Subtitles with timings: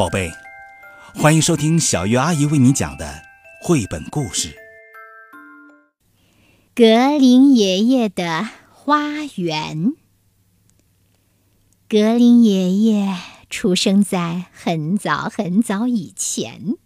[0.00, 0.32] 宝贝，
[1.14, 3.20] 欢迎收听小月阿姨为你讲的
[3.60, 4.48] 绘本故事
[6.74, 9.92] 《格林爷爷的花园》。
[11.86, 13.14] 格林爷爷
[13.50, 16.76] 出生在很早很早以前，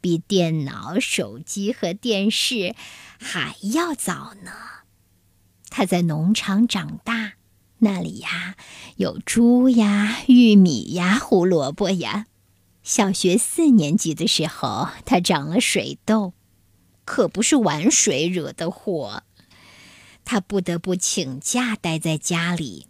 [0.00, 2.74] 比电脑、手机和电视
[3.20, 4.50] 还要早呢。
[5.70, 7.34] 他在农场长大。
[7.78, 8.56] 那里呀，
[8.96, 12.26] 有猪呀、玉米呀、胡萝卜呀。
[12.82, 16.32] 小学四年级的时候，他长了水痘，
[17.04, 19.22] 可不是玩水惹的祸。
[20.24, 22.86] 他不得不请假待在家里。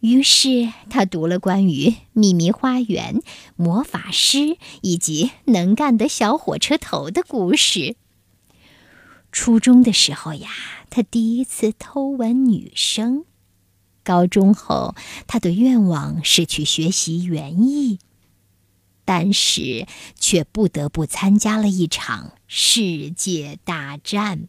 [0.00, 3.20] 于是，他读了关于秘密花园、
[3.56, 7.96] 魔法师以及能干的小火车头的故事。
[9.30, 10.50] 初中的时候呀，
[10.90, 13.24] 他第一次偷吻女生。
[14.02, 18.00] 高中后，他的愿望是去学习园艺，
[19.04, 19.86] 但是
[20.18, 24.48] 却不得不参加了一场世界大战。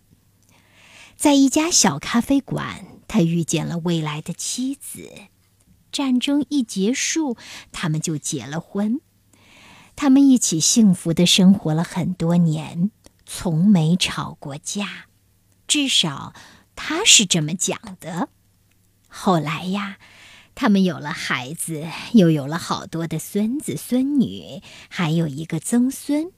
[1.16, 5.10] 在一家小咖啡馆，他遇见了未来的妻子。
[5.92, 7.38] 战争一结束，
[7.72, 9.00] 他们就结了婚。
[9.96, 12.90] 他们一起幸福的生活了很多年，
[13.28, 15.06] 从没吵过架，
[15.68, 16.34] 至少
[16.76, 18.30] 他是这么讲的。
[19.08, 20.00] 后来呀，
[20.56, 26.32] 他们有了孩子，又有了好多的孙子孙女，还有一个曾孙，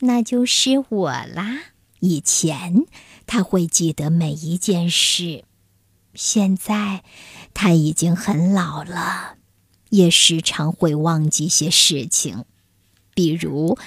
[0.00, 1.60] 那就是我啦。
[2.00, 2.86] 以前
[3.26, 5.44] 他会记得每一件事，
[6.14, 7.04] 现在
[7.54, 9.36] 他已经很老了，
[9.90, 12.44] 也时常会忘记些事情，
[13.14, 13.78] 比如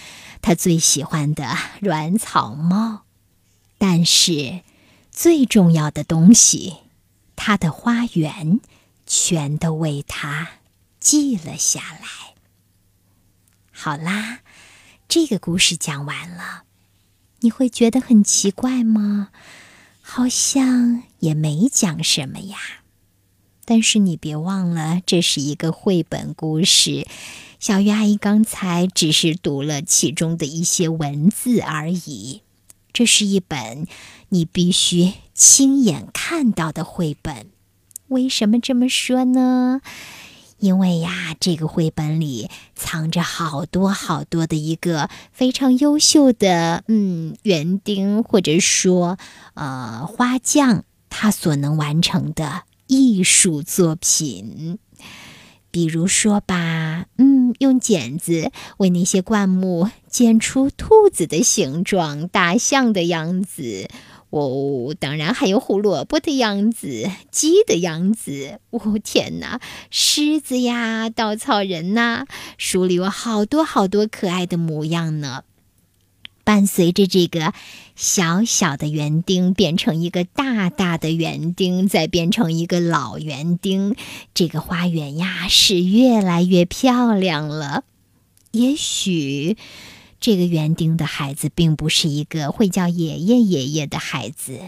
[0.41, 3.01] 他最喜欢的软草帽。
[3.77, 4.61] 但是
[5.11, 6.77] 最重要的东西。
[7.37, 8.61] 他的花园
[9.05, 10.49] 全都为他
[10.99, 12.35] 记了下来。
[13.71, 14.39] 好啦，
[15.07, 16.63] 这个故事讲完了，
[17.41, 19.29] 你会觉得很奇怪吗？
[20.01, 22.57] 好像也没讲什么呀。
[23.65, 27.07] 但是你别忘了，这是一个绘本故事。
[27.59, 32.44] 小鱼阿姨刚才只是读了其中的一些文字而已。
[32.94, 33.88] 这是一本
[34.29, 37.47] 你必须亲眼看到的绘本。
[38.07, 39.81] 为什么这么说呢？
[40.59, 49.17] 因为呀，这个绘本里藏着好多好多的一个非常优秀的嗯园丁或者说
[49.55, 54.79] 呃花匠他所能完成的艺术作品。
[55.71, 63.89] 比如说吧，嗯，用剪子为那些灌木剪出兔子的形状、大象的样子，
[64.40, 68.59] 哦，当然还有胡萝卜的样子、鸡的样子。
[68.72, 72.25] 哦，天哪，狮子呀，稻草人呐，
[72.57, 75.44] 书里有好多好多可爱的模样呢。
[76.44, 77.53] 伴随着这个
[77.95, 83.95] 小小的园丁变成一个大大的园丁，再变成一个老园丁，
[84.34, 87.85] 这个花园呀是越来越漂亮了。
[88.51, 89.56] 也许
[90.19, 94.59] 这个园丁的孩子并不是一个会叫爷爷爷爷的孩子，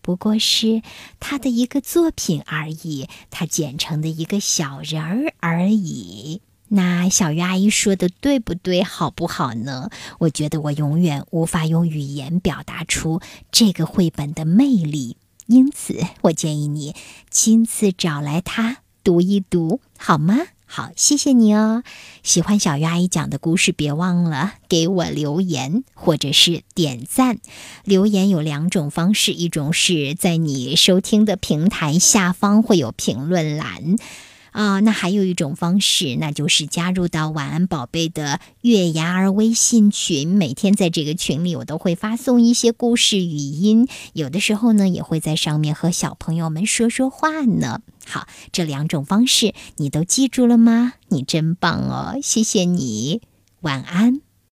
[0.00, 0.82] 不过是
[1.20, 6.40] 他的一个作品而已，他剪成的一个小人儿而已。
[6.68, 8.82] 那小鱼阿姨说的对不对？
[8.82, 9.90] 好不好呢？
[10.20, 13.20] 我觉得我永远无法用语言表达出
[13.50, 16.94] 这个绘本的魅力，因此我建议你
[17.30, 20.38] 亲自找来它读一读，好吗？
[20.74, 21.82] 好，谢谢你哦。
[22.22, 27.40] 喜欢小鱼阿姨讲的故事，别忘了给我留言或者是点赞。
[27.84, 33.96] 留言有两种方式，一种是在你收听的平台下方会有评论栏。
[34.52, 40.28] 啊，那还有一种方式，那就是加入到晚安宝贝的月牙儿微信群。
[40.28, 47.80] 每天在这个群里，我都会发送一些故事语音，有的时候呢，也会在上面和小朋友们说说话呢。
[48.06, 50.94] 好，这两种方式你都记住了吗？
[51.08, 53.22] 你真棒哦，谢谢你，
[53.60, 54.20] 晚安。